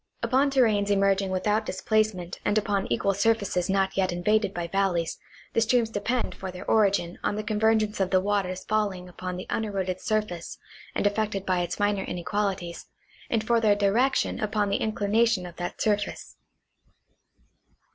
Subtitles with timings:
[0.23, 5.19] Upon terranes emerging without displacement and upon equal surfaces not yet invaded by valleys,
[5.53, 9.45] the streams depend for their origin on the convergence of the waters falling upon the
[9.51, 10.57] uneroded surface
[10.95, 12.87] and affected by its minor inequalities,
[13.29, 16.35] and for their direc tion upon the inclination of that surface.